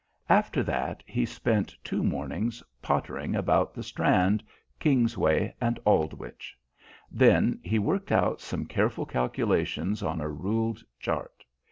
After 0.29 0.63
that 0.63 1.03
he 1.05 1.27
spent 1.27 1.75
two 1.83 2.01
mornings 2.03 2.63
pottering 2.81 3.35
about 3.35 3.75
the 3.75 3.83
Strand, 3.83 4.43
Kingsway, 4.79 5.53
and 5.61 5.79
Aldwych; 5.85 6.53
then 7.11 7.59
he 7.61 7.77
worked 7.77 8.11
out 8.11 8.41
some 8.41 8.65
careful 8.65 9.05
calculations 9.05 10.01
on 10.01 10.19
a 10.19 10.27
ruled 10.27 10.81
chart. 10.99 11.45